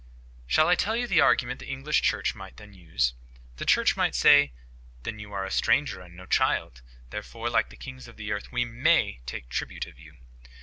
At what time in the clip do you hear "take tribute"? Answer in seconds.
9.27-9.85